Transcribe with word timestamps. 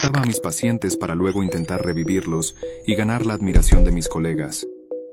Mataba 0.00 0.22
a 0.22 0.26
mis 0.26 0.38
pacientes 0.38 0.96
para 0.96 1.16
luego 1.16 1.42
intentar 1.42 1.84
revivirlos 1.84 2.54
y 2.86 2.94
ganar 2.94 3.26
la 3.26 3.34
admiración 3.34 3.82
de 3.82 3.90
mis 3.90 4.08
colegas. 4.08 4.64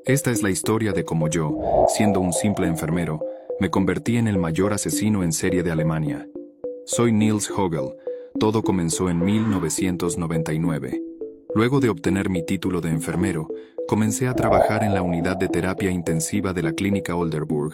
Esta 0.05 0.29
es 0.29 0.43
la 0.43 0.51
historia 0.51 0.92
de 0.93 1.04
cómo 1.04 1.27
yo, 1.27 1.58
siendo 1.88 2.19
un 2.19 2.31
simple 2.33 2.67
enfermero, 2.67 3.19
me 3.59 3.71
convertí 3.71 4.17
en 4.17 4.27
el 4.27 4.37
mayor 4.37 4.73
asesino 4.73 5.23
en 5.23 5.33
serie 5.33 5.63
de 5.63 5.71
Alemania. 5.71 6.29
Soy 6.85 7.11
Niels 7.11 7.49
Hogel. 7.49 7.95
Todo 8.39 8.61
comenzó 8.61 9.09
en 9.09 9.25
1999. 9.25 11.02
Luego 11.55 11.79
de 11.79 11.89
obtener 11.89 12.29
mi 12.29 12.45
título 12.45 12.79
de 12.79 12.89
enfermero, 12.89 13.49
comencé 13.88 14.27
a 14.27 14.36
trabajar 14.36 14.83
en 14.83 14.93
la 14.93 15.02
unidad 15.02 15.36
de 15.36 15.47
terapia 15.47 15.89
intensiva 15.89 16.54
de 16.54 16.61
la 16.61 16.73
clínica 16.73 17.15
Olderburg. 17.15 17.73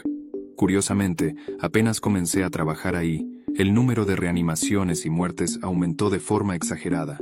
Curiosamente, 0.56 1.34
apenas 1.60 2.00
comencé 2.00 2.42
a 2.42 2.48
trabajar 2.48 2.96
ahí, 2.96 3.31
el 3.56 3.74
número 3.74 4.06
de 4.06 4.16
reanimaciones 4.16 5.04
y 5.04 5.10
muertes 5.10 5.58
aumentó 5.62 6.08
de 6.08 6.20
forma 6.20 6.56
exagerada. 6.56 7.18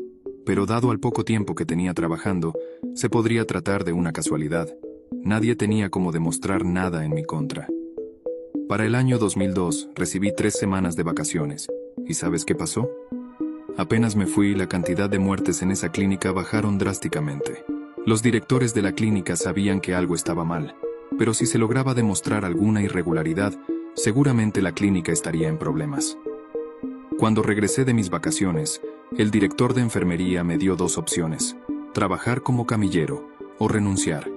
Pero 0.47 0.65
dado 0.65 0.91
al 0.91 1.01
poco 1.01 1.25
tiempo 1.25 1.55
que 1.55 1.67
tenía 1.67 1.93
trabajando, 1.93 2.55
se 2.95 3.11
podría 3.11 3.45
tratar 3.47 3.85
de 3.85 3.93
una 3.93 4.13
casualidad. 4.13 4.69
Nadie 5.13 5.57
tenía 5.57 5.91
como 5.91 6.13
demostrar 6.13 6.65
nada 6.65 7.05
en 7.05 7.15
mi 7.15 7.25
contra. 7.25 7.69
Para 8.69 8.87
el 8.87 8.95
año 8.95 9.19
2002 9.19 9.91
recibí 9.97 10.33
tres 10.35 10.57
semanas 10.57 10.95
de 10.95 11.03
vacaciones. 11.03 11.69
¿Y 12.07 12.15
sabes 12.15 12.45
qué 12.45 12.55
pasó? 12.55 12.89
Apenas 13.77 14.15
me 14.15 14.27
fui, 14.27 14.55
la 14.55 14.69
cantidad 14.69 15.11
de 15.11 15.19
muertes 15.19 15.63
en 15.63 15.73
esa 15.73 15.91
clínica 15.91 16.31
bajaron 16.31 16.79
drásticamente. 16.79 17.65
Los 18.07 18.23
directores 18.23 18.73
de 18.73 18.83
la 18.83 18.93
clínica 18.93 19.35
sabían 19.35 19.81
que 19.81 19.95
algo 19.95 20.15
estaba 20.15 20.45
mal, 20.45 20.75
pero 21.19 21.35
si 21.35 21.47
se 21.47 21.59
lograba 21.59 21.95
demostrar 21.95 22.45
alguna 22.45 22.83
irregularidad, 22.83 23.53
seguramente 23.95 24.63
la 24.63 24.73
clínica 24.73 25.13
estaría 25.13 25.49
en 25.49 25.59
problemas. 25.59 26.17
Cuando 27.19 27.43
regresé 27.43 27.85
de 27.85 27.95
mis 27.95 28.11
vacaciones, 28.11 28.81
el 29.17 29.31
director 29.31 29.75
de 29.75 29.83
enfermería 29.83 30.45
me 30.45 30.57
dio 30.57 30.77
dos 30.77 30.97
opciones, 30.97 31.57
trabajar 31.93 32.43
como 32.43 32.67
camillero 32.67 33.29
o 33.59 33.69
renunciar. 33.69 34.31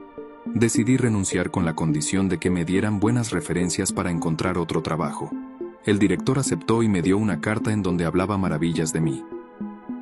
Decidí 0.46 0.98
renunciar 0.98 1.52
con 1.52 1.64
la 1.64 1.76
condición 1.76 2.28
de 2.28 2.40
que 2.40 2.50
me 2.50 2.66
dieran 2.66 3.00
buenas 3.00 3.32
referencias 3.32 3.94
para 3.94 4.12
encontrar 4.12 4.58
otro 4.58 4.82
trabajo. 4.82 5.32
El 5.86 6.00
director 6.00 6.40
aceptó 6.40 6.84
y 6.84 6.90
me 6.90 7.02
dio 7.02 7.18
una 7.18 7.40
carta 7.40 7.72
en 7.72 7.84
donde 7.84 8.06
hablaba 8.06 8.38
maravillas 8.38 8.92
de 8.92 9.02
mí. 9.02 9.24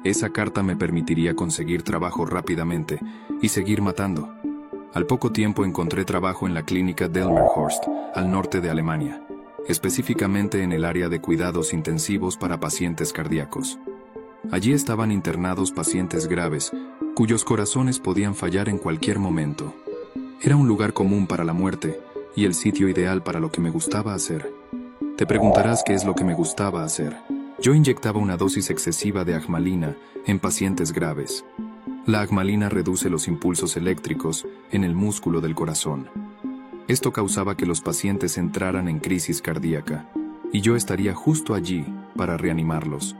Esa 0.03 0.31
carta 0.31 0.63
me 0.63 0.75
permitiría 0.75 1.35
conseguir 1.35 1.83
trabajo 1.83 2.25
rápidamente 2.25 2.99
y 3.41 3.49
seguir 3.49 3.81
matando. 3.81 4.33
Al 4.93 5.05
poco 5.05 5.31
tiempo 5.31 5.63
encontré 5.63 6.05
trabajo 6.05 6.47
en 6.47 6.53
la 6.53 6.63
clínica 6.63 7.07
Delmerhorst, 7.07 7.83
al 8.15 8.31
norte 8.31 8.61
de 8.61 8.69
Alemania, 8.69 9.21
específicamente 9.67 10.63
en 10.63 10.71
el 10.71 10.85
área 10.85 11.09
de 11.09 11.21
cuidados 11.21 11.73
intensivos 11.73 12.37
para 12.37 12.59
pacientes 12.59 13.13
cardíacos. 13.13 13.79
Allí 14.51 14.73
estaban 14.73 15.11
internados 15.11 15.71
pacientes 15.71 16.27
graves, 16.27 16.71
cuyos 17.15 17.43
corazones 17.43 17.99
podían 17.99 18.35
fallar 18.35 18.69
en 18.69 18.77
cualquier 18.77 19.19
momento. 19.19 19.73
Era 20.41 20.55
un 20.55 20.67
lugar 20.67 20.93
común 20.93 21.27
para 21.27 21.43
la 21.43 21.53
muerte 21.53 21.99
y 22.35 22.45
el 22.45 22.53
sitio 22.53 22.89
ideal 22.89 23.21
para 23.23 23.39
lo 23.39 23.51
que 23.51 23.61
me 23.61 23.69
gustaba 23.69 24.13
hacer. 24.13 24.51
Te 25.17 25.25
preguntarás 25.25 25.83
qué 25.85 25.93
es 25.93 26.03
lo 26.03 26.15
que 26.15 26.23
me 26.23 26.33
gustaba 26.33 26.83
hacer. 26.83 27.15
Yo 27.59 27.75
inyectaba 27.75 28.19
una 28.19 28.37
dosis 28.37 28.71
excesiva 28.71 29.23
de 29.23 29.35
agmalina 29.35 29.95
en 30.25 30.39
pacientes 30.39 30.91
graves. 30.91 31.45
La 32.07 32.21
agmalina 32.21 32.69
reduce 32.69 33.09
los 33.09 33.27
impulsos 33.27 33.77
eléctricos 33.77 34.47
en 34.71 34.83
el 34.83 34.95
músculo 34.95 35.41
del 35.41 35.53
corazón. 35.53 36.09
Esto 36.91 37.13
causaba 37.13 37.55
que 37.55 37.65
los 37.65 37.79
pacientes 37.79 38.37
entraran 38.37 38.89
en 38.89 38.99
crisis 38.99 39.41
cardíaca, 39.41 40.09
y 40.51 40.59
yo 40.59 40.75
estaría 40.75 41.13
justo 41.13 41.53
allí 41.53 41.85
para 42.17 42.35
reanimarlos. 42.35 43.15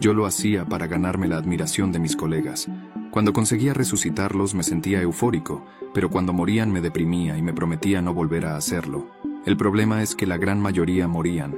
Yo 0.00 0.14
lo 0.14 0.26
hacía 0.26 0.64
para 0.64 0.88
ganarme 0.88 1.28
la 1.28 1.36
admiración 1.36 1.92
de 1.92 2.00
mis 2.00 2.16
colegas, 2.16 2.66
cuando 3.12 3.32
conseguía 3.32 3.72
resucitarlos 3.72 4.56
me 4.56 4.64
sentía 4.64 5.00
eufórico, 5.00 5.64
pero 5.94 6.10
cuando 6.10 6.32
morían 6.32 6.72
me 6.72 6.80
deprimía 6.80 7.38
y 7.38 7.42
me 7.42 7.52
prometía 7.52 8.02
no 8.02 8.12
volver 8.12 8.46
a 8.46 8.56
hacerlo. 8.56 9.06
El 9.46 9.56
problema 9.56 10.02
es 10.02 10.16
que 10.16 10.26
la 10.26 10.36
gran 10.36 10.58
mayoría 10.58 11.06
morían, 11.06 11.54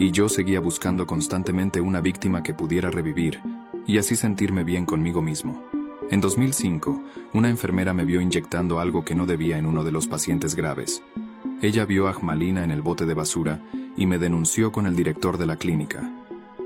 y 0.00 0.10
yo 0.10 0.28
seguía 0.28 0.58
buscando 0.58 1.06
constantemente 1.06 1.80
una 1.80 2.00
víctima 2.00 2.42
que 2.42 2.52
pudiera 2.52 2.90
revivir, 2.90 3.40
y 3.86 3.98
así 3.98 4.16
sentirme 4.16 4.64
bien 4.64 4.84
conmigo 4.84 5.22
mismo. 5.22 5.62
En 6.08 6.20
2005, 6.20 7.02
una 7.32 7.48
enfermera 7.50 7.92
me 7.92 8.04
vio 8.04 8.20
inyectando 8.20 8.78
algo 8.78 9.04
que 9.04 9.16
no 9.16 9.26
debía 9.26 9.58
en 9.58 9.66
uno 9.66 9.82
de 9.82 9.90
los 9.90 10.06
pacientes 10.06 10.54
graves. 10.54 11.02
Ella 11.60 11.84
vio 11.84 12.06
a 12.06 12.10
Ajmalina 12.10 12.62
en 12.62 12.70
el 12.70 12.80
bote 12.80 13.06
de 13.06 13.14
basura 13.14 13.60
y 13.96 14.06
me 14.06 14.18
denunció 14.18 14.70
con 14.70 14.86
el 14.86 14.94
director 14.94 15.36
de 15.36 15.46
la 15.46 15.56
clínica. 15.56 16.08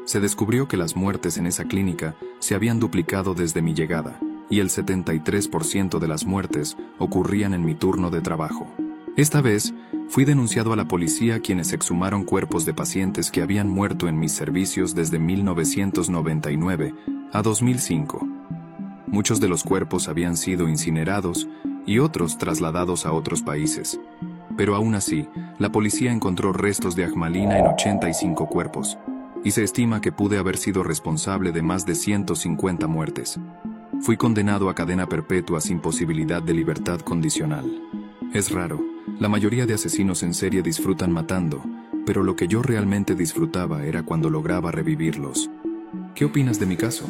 Se 0.04 0.20
descubrió 0.20 0.68
que 0.68 0.76
las 0.76 0.94
muertes 0.94 1.38
en 1.38 1.46
esa 1.46 1.64
clínica 1.64 2.16
se 2.38 2.54
habían 2.54 2.80
duplicado 2.80 3.32
desde 3.32 3.62
mi 3.62 3.72
llegada 3.72 4.20
y 4.50 4.60
el 4.60 4.68
73% 4.68 5.98
de 5.98 6.08
las 6.08 6.26
muertes 6.26 6.76
ocurrían 6.98 7.54
en 7.54 7.64
mi 7.64 7.74
turno 7.74 8.10
de 8.10 8.20
trabajo. 8.20 8.70
Esta 9.16 9.40
vez, 9.40 9.72
fui 10.08 10.26
denunciado 10.26 10.74
a 10.74 10.76
la 10.76 10.86
policía 10.86 11.40
quienes 11.40 11.72
exhumaron 11.72 12.24
cuerpos 12.24 12.66
de 12.66 12.74
pacientes 12.74 13.30
que 13.30 13.40
habían 13.40 13.70
muerto 13.70 14.06
en 14.06 14.18
mis 14.18 14.32
servicios 14.32 14.94
desde 14.94 15.18
1999 15.18 16.94
a 17.32 17.42
2005. 17.42 18.29
Muchos 19.10 19.40
de 19.40 19.48
los 19.48 19.64
cuerpos 19.64 20.08
habían 20.08 20.36
sido 20.36 20.68
incinerados 20.68 21.48
y 21.84 21.98
otros 21.98 22.38
trasladados 22.38 23.06
a 23.06 23.12
otros 23.12 23.42
países. 23.42 24.00
Pero 24.56 24.76
aún 24.76 24.94
así, 24.94 25.28
la 25.58 25.72
policía 25.72 26.12
encontró 26.12 26.52
restos 26.52 26.94
de 26.94 27.04
Ajmalina 27.04 27.58
en 27.58 27.66
85 27.66 28.46
cuerpos, 28.48 28.98
y 29.42 29.50
se 29.50 29.64
estima 29.64 30.00
que 30.00 30.12
pude 30.12 30.38
haber 30.38 30.56
sido 30.56 30.82
responsable 30.82 31.50
de 31.50 31.62
más 31.62 31.86
de 31.86 31.94
150 31.94 32.86
muertes. 32.86 33.40
Fui 34.00 34.16
condenado 34.16 34.68
a 34.68 34.74
cadena 34.74 35.08
perpetua 35.08 35.60
sin 35.60 35.80
posibilidad 35.80 36.42
de 36.42 36.54
libertad 36.54 37.00
condicional. 37.00 37.64
Es 38.32 38.50
raro, 38.50 38.80
la 39.18 39.28
mayoría 39.28 39.66
de 39.66 39.74
asesinos 39.74 40.22
en 40.22 40.34
serie 40.34 40.62
disfrutan 40.62 41.12
matando, 41.12 41.62
pero 42.06 42.22
lo 42.22 42.36
que 42.36 42.48
yo 42.48 42.62
realmente 42.62 43.14
disfrutaba 43.14 43.84
era 43.84 44.02
cuando 44.02 44.30
lograba 44.30 44.70
revivirlos. 44.70 45.50
¿Qué 46.14 46.24
opinas 46.24 46.58
de 46.60 46.66
mi 46.66 46.76
caso? 46.76 47.08